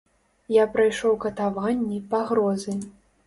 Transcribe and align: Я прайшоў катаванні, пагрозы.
Я 0.55 0.63
прайшоў 0.77 1.13
катаванні, 1.27 1.99
пагрозы. 2.15 2.75